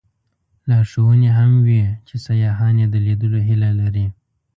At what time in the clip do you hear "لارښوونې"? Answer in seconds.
0.69-1.29